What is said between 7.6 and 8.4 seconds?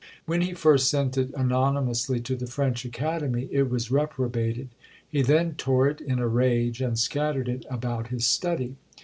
about his